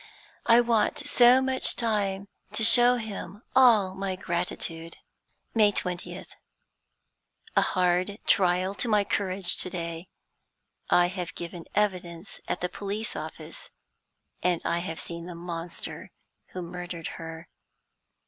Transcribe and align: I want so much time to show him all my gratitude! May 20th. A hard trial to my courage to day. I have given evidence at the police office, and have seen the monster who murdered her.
I 0.47 0.61
want 0.61 0.97
so 0.97 1.43
much 1.43 1.75
time 1.75 2.27
to 2.53 2.63
show 2.63 2.95
him 2.95 3.43
all 3.55 3.93
my 3.93 4.15
gratitude! 4.15 4.97
May 5.53 5.71
20th. 5.71 6.29
A 7.55 7.61
hard 7.61 8.17
trial 8.25 8.73
to 8.73 8.87
my 8.87 9.03
courage 9.03 9.57
to 9.57 9.69
day. 9.69 10.09
I 10.89 11.05
have 11.05 11.35
given 11.35 11.65
evidence 11.75 12.39
at 12.47 12.61
the 12.61 12.67
police 12.69 13.15
office, 13.15 13.69
and 14.41 14.63
have 14.63 14.99
seen 14.99 15.27
the 15.27 15.35
monster 15.35 16.09
who 16.47 16.63
murdered 16.63 17.05
her. 17.21 17.47